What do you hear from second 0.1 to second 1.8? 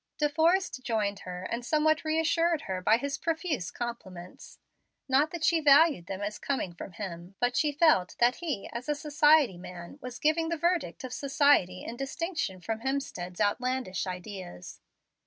De Forrest joined her soon and